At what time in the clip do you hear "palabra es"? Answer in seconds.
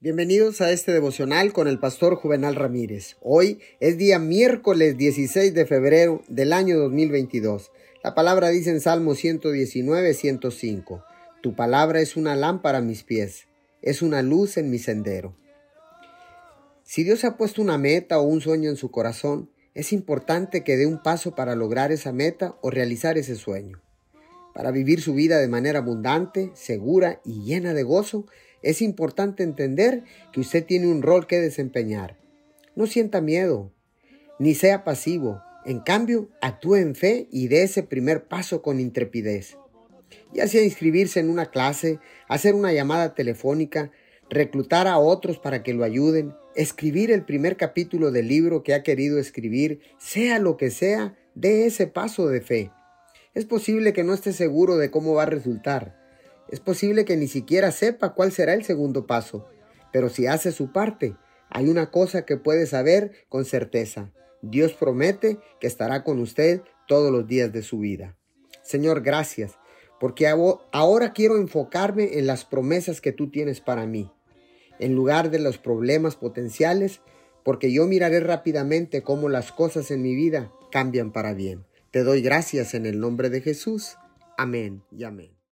11.56-12.16